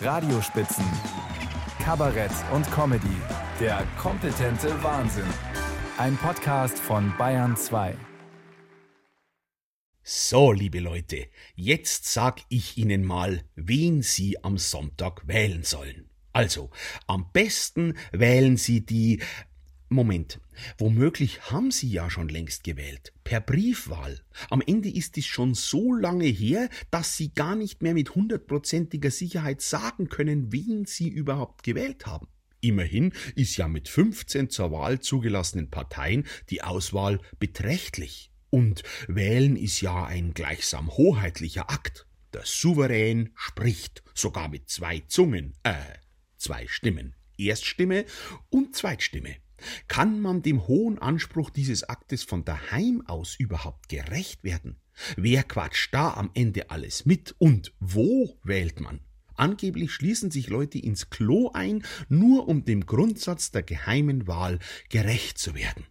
Radiospitzen, 0.00 0.84
Kabarett 1.82 2.30
und 2.52 2.70
Comedy. 2.70 3.16
Der 3.58 3.84
kompetente 4.00 4.80
Wahnsinn. 4.82 5.26
Ein 5.96 6.16
Podcast 6.16 6.78
von 6.78 7.12
Bayern 7.18 7.56
2. 7.56 7.96
So, 10.04 10.52
liebe 10.52 10.78
Leute, 10.78 11.26
jetzt 11.56 12.12
sag 12.12 12.42
ich 12.48 12.78
Ihnen 12.78 13.04
mal, 13.04 13.42
wen 13.56 14.02
Sie 14.02 14.42
am 14.44 14.56
Sonntag 14.56 15.26
wählen 15.26 15.64
sollen. 15.64 16.08
Also, 16.32 16.70
am 17.08 17.32
besten 17.32 17.94
wählen 18.12 18.56
Sie 18.56 18.86
die 18.86 19.20
Moment, 19.90 20.40
womöglich 20.76 21.50
haben 21.50 21.70
Sie 21.70 21.88
ja 21.88 22.10
schon 22.10 22.28
längst 22.28 22.62
gewählt. 22.62 23.14
Per 23.24 23.40
Briefwahl. 23.40 24.20
Am 24.50 24.60
Ende 24.60 24.90
ist 24.90 25.16
es 25.16 25.24
schon 25.24 25.54
so 25.54 25.94
lange 25.94 26.26
her, 26.26 26.68
dass 26.90 27.16
Sie 27.16 27.32
gar 27.32 27.56
nicht 27.56 27.82
mehr 27.82 27.94
mit 27.94 28.14
hundertprozentiger 28.14 29.10
Sicherheit 29.10 29.62
sagen 29.62 30.10
können, 30.10 30.52
wen 30.52 30.84
Sie 30.84 31.08
überhaupt 31.08 31.62
gewählt 31.62 32.06
haben. 32.06 32.28
Immerhin 32.60 33.12
ist 33.34 33.56
ja 33.56 33.66
mit 33.66 33.88
15 33.88 34.50
zur 34.50 34.72
Wahl 34.72 35.00
zugelassenen 35.00 35.70
Parteien 35.70 36.26
die 36.50 36.62
Auswahl 36.62 37.20
beträchtlich. 37.38 38.30
Und 38.50 38.82
wählen 39.06 39.56
ist 39.56 39.80
ja 39.80 40.04
ein 40.04 40.34
gleichsam 40.34 40.90
hoheitlicher 40.90 41.70
Akt. 41.70 42.06
Der 42.34 42.42
Souverän 42.44 43.30
spricht, 43.34 44.02
sogar 44.14 44.48
mit 44.48 44.68
zwei 44.68 45.00
Zungen, 45.06 45.54
äh, 45.62 45.74
zwei 46.36 46.66
Stimmen. 46.66 47.14
Erststimme 47.38 48.04
und 48.50 48.74
Zweitstimme. 48.74 49.36
Kann 49.88 50.20
man 50.20 50.42
dem 50.42 50.66
hohen 50.66 50.98
Anspruch 50.98 51.50
dieses 51.50 51.88
Aktes 51.88 52.22
von 52.22 52.44
daheim 52.44 53.02
aus 53.06 53.36
überhaupt 53.36 53.88
gerecht 53.88 54.44
werden? 54.44 54.76
Wer 55.16 55.42
quatscht 55.42 55.94
da 55.94 56.14
am 56.14 56.30
Ende 56.34 56.70
alles 56.70 57.06
mit 57.06 57.34
und 57.38 57.72
wo 57.80 58.38
wählt 58.42 58.80
man? 58.80 59.00
Angeblich 59.34 59.92
schließen 59.92 60.32
sich 60.32 60.48
Leute 60.48 60.78
ins 60.78 61.10
Klo 61.10 61.50
ein, 61.52 61.84
nur 62.08 62.48
um 62.48 62.64
dem 62.64 62.86
Grundsatz 62.86 63.52
der 63.52 63.62
geheimen 63.62 64.26
Wahl 64.26 64.58
gerecht 64.88 65.38
zu 65.38 65.54
werden. 65.54 65.86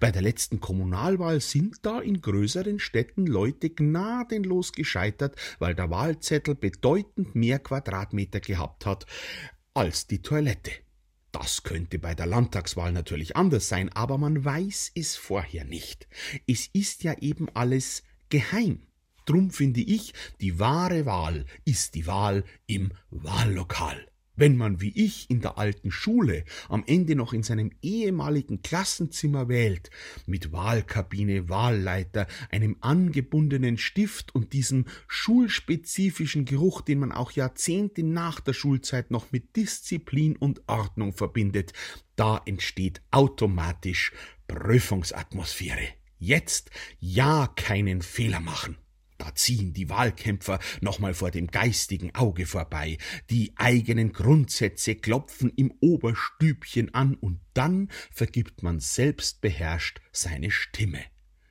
Bei 0.00 0.10
der 0.10 0.22
letzten 0.22 0.60
Kommunalwahl 0.60 1.42
sind 1.42 1.84
da 1.84 2.00
in 2.00 2.22
größeren 2.22 2.78
Städten 2.78 3.26
Leute 3.26 3.68
gnadenlos 3.68 4.72
gescheitert, 4.72 5.36
weil 5.58 5.74
der 5.74 5.90
Wahlzettel 5.90 6.54
bedeutend 6.54 7.34
mehr 7.34 7.58
Quadratmeter 7.58 8.40
gehabt 8.40 8.86
hat 8.86 9.04
als 9.74 10.06
die 10.06 10.22
Toilette. 10.22 10.70
Das 11.38 11.64
könnte 11.64 11.98
bei 11.98 12.14
der 12.14 12.24
Landtagswahl 12.24 12.92
natürlich 12.92 13.36
anders 13.36 13.68
sein, 13.68 13.90
aber 13.92 14.16
man 14.16 14.42
weiß 14.42 14.92
es 14.94 15.16
vorher 15.16 15.66
nicht. 15.66 16.08
Es 16.46 16.70
ist 16.72 17.04
ja 17.04 17.12
eben 17.18 17.50
alles 17.52 18.04
geheim. 18.30 18.86
Drum 19.26 19.50
finde 19.50 19.82
ich, 19.82 20.14
die 20.40 20.58
wahre 20.58 21.04
Wahl 21.04 21.44
ist 21.66 21.94
die 21.94 22.06
Wahl 22.06 22.42
im 22.66 22.90
Wahllokal. 23.10 24.06
Wenn 24.36 24.56
man 24.56 24.82
wie 24.82 24.92
ich 24.94 25.30
in 25.30 25.40
der 25.40 25.56
alten 25.56 25.90
Schule 25.90 26.44
am 26.68 26.84
Ende 26.86 27.16
noch 27.16 27.32
in 27.32 27.42
seinem 27.42 27.70
ehemaligen 27.80 28.60
Klassenzimmer 28.60 29.48
wählt, 29.48 29.90
mit 30.26 30.52
Wahlkabine, 30.52 31.48
Wahlleiter, 31.48 32.26
einem 32.50 32.76
angebundenen 32.80 33.78
Stift 33.78 34.34
und 34.34 34.52
diesem 34.52 34.84
schulspezifischen 35.08 36.44
Geruch, 36.44 36.82
den 36.82 36.98
man 36.98 37.12
auch 37.12 37.32
Jahrzehnte 37.32 38.02
nach 38.02 38.40
der 38.40 38.52
Schulzeit 38.52 39.10
noch 39.10 39.32
mit 39.32 39.56
Disziplin 39.56 40.36
und 40.36 40.62
Ordnung 40.68 41.14
verbindet, 41.14 41.72
da 42.14 42.42
entsteht 42.44 43.00
automatisch 43.10 44.12
Prüfungsatmosphäre. 44.48 45.88
Jetzt 46.18 46.70
ja 46.98 47.46
keinen 47.56 48.02
Fehler 48.02 48.40
machen. 48.40 48.76
Da 49.18 49.34
ziehen 49.34 49.72
die 49.72 49.88
Wahlkämpfer 49.88 50.58
nochmal 50.80 51.14
vor 51.14 51.30
dem 51.30 51.46
geistigen 51.46 52.14
Auge 52.14 52.46
vorbei, 52.46 52.98
die 53.30 53.52
eigenen 53.56 54.12
Grundsätze 54.12 54.94
klopfen 54.94 55.50
im 55.56 55.72
Oberstübchen 55.80 56.94
an 56.94 57.14
und 57.14 57.40
dann 57.54 57.88
vergibt 58.10 58.62
man 58.62 58.80
selbstbeherrscht 58.80 60.00
seine 60.12 60.50
Stimme. 60.50 61.00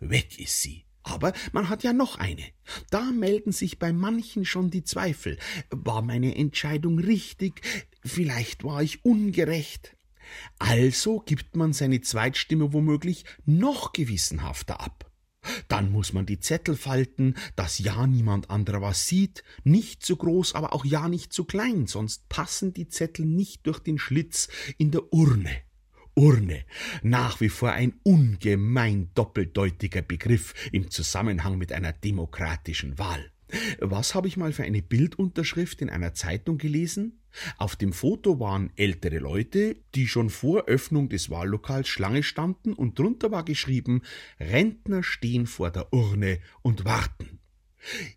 Weg 0.00 0.38
ist 0.38 0.60
sie. 0.60 0.84
Aber 1.02 1.32
man 1.52 1.68
hat 1.68 1.84
ja 1.84 1.92
noch 1.92 2.16
eine. 2.16 2.44
Da 2.90 3.12
melden 3.12 3.52
sich 3.52 3.78
bei 3.78 3.92
manchen 3.92 4.44
schon 4.44 4.70
die 4.70 4.82
Zweifel. 4.82 5.38
War 5.70 6.02
meine 6.02 6.34
Entscheidung 6.34 6.98
richtig? 6.98 7.62
Vielleicht 8.04 8.64
war 8.64 8.82
ich 8.82 9.04
ungerecht. 9.04 9.96
Also 10.58 11.20
gibt 11.20 11.54
man 11.54 11.72
seine 11.72 12.00
Zweitstimme 12.00 12.72
womöglich 12.72 13.24
noch 13.44 13.92
gewissenhafter 13.92 14.80
ab. 14.80 15.05
Dann 15.68 15.90
muss 15.90 16.12
man 16.12 16.26
die 16.26 16.40
Zettel 16.40 16.76
falten, 16.76 17.34
dass 17.54 17.78
ja 17.78 18.06
niemand 18.06 18.50
anderer 18.50 18.82
was 18.82 19.06
sieht, 19.06 19.44
nicht 19.64 20.04
zu 20.04 20.16
groß, 20.16 20.54
aber 20.54 20.72
auch 20.72 20.84
ja 20.84 21.08
nicht 21.08 21.32
zu 21.32 21.44
klein, 21.44 21.86
sonst 21.86 22.28
passen 22.28 22.72
die 22.72 22.88
Zettel 22.88 23.26
nicht 23.26 23.66
durch 23.66 23.78
den 23.78 23.98
Schlitz 23.98 24.48
in 24.78 24.90
der 24.90 25.12
Urne. 25.12 25.62
Urne, 26.14 26.64
nach 27.02 27.40
wie 27.40 27.50
vor 27.50 27.72
ein 27.72 27.94
ungemein 28.02 29.10
doppeldeutiger 29.14 30.00
Begriff 30.00 30.54
im 30.72 30.90
Zusammenhang 30.90 31.58
mit 31.58 31.72
einer 31.72 31.92
demokratischen 31.92 32.98
Wahl. 32.98 33.30
Was 33.80 34.14
habe 34.14 34.26
ich 34.26 34.36
mal 34.36 34.52
für 34.52 34.64
eine 34.64 34.82
Bildunterschrift 34.82 35.82
in 35.82 35.90
einer 35.90 36.14
Zeitung 36.14 36.58
gelesen? 36.58 37.20
Auf 37.58 37.76
dem 37.76 37.92
Foto 37.92 38.40
waren 38.40 38.70
ältere 38.76 39.18
Leute, 39.18 39.76
die 39.94 40.08
schon 40.08 40.30
vor 40.30 40.64
Öffnung 40.66 41.08
des 41.08 41.30
Wahllokals 41.30 41.88
Schlange 41.88 42.22
standen 42.22 42.72
und 42.72 42.98
drunter 42.98 43.30
war 43.30 43.44
geschrieben 43.44 44.02
Rentner 44.40 45.02
stehen 45.02 45.46
vor 45.46 45.70
der 45.70 45.92
Urne 45.92 46.40
und 46.62 46.84
warten. 46.84 47.40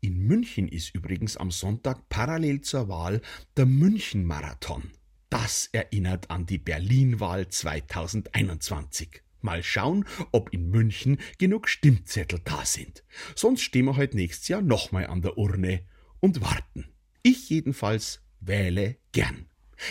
In 0.00 0.26
München 0.26 0.68
ist 0.68 0.94
übrigens 0.94 1.36
am 1.36 1.50
Sonntag 1.50 2.08
parallel 2.08 2.62
zur 2.62 2.88
Wahl 2.88 3.20
der 3.56 3.66
München-Marathon. 3.66 4.90
Das 5.30 5.68
erinnert 5.72 6.30
an 6.30 6.46
die 6.46 6.58
Berlin-Wahl 6.58 7.48
2021. 7.48 9.22
Mal 9.40 9.62
schauen, 9.62 10.04
ob 10.30 10.52
in 10.52 10.70
München 10.70 11.18
genug 11.38 11.68
Stimmzettel 11.68 12.40
da 12.44 12.64
sind. 12.64 13.04
Sonst 13.34 13.62
stehen 13.62 13.86
wir 13.86 13.96
heute 13.96 14.16
nächstes 14.16 14.48
Jahr 14.48 14.62
nochmal 14.62 15.06
an 15.06 15.22
der 15.22 15.38
Urne 15.38 15.84
und 16.20 16.40
warten. 16.40 16.86
Ich 17.22 17.48
jedenfalls 17.50 18.20
wähle 18.40 18.98
gern. 19.12 19.48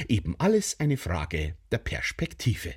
Eben 0.07 0.35
alles 0.39 0.79
eine 0.79 0.97
Frage 0.97 1.55
der 1.71 1.79
Perspektive. 1.79 2.75